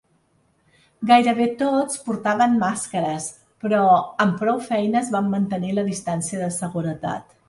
Gairebé 1.09 1.45
tots 1.57 1.99
portaven 2.07 2.55
màscares, 2.63 3.27
però 3.65 3.81
amb 4.25 4.39
prou 4.45 4.63
feines 4.71 5.13
van 5.17 5.29
mantenir 5.35 5.75
la 5.81 5.85
distància 5.91 6.41
de 6.45 6.49
seguretat. 6.57 7.37